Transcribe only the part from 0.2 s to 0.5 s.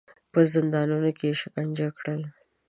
په